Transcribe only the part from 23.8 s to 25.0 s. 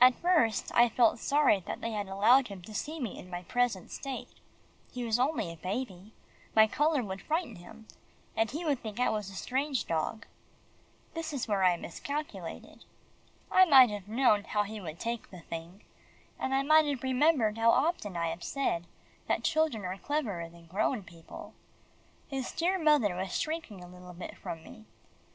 a little bit from me.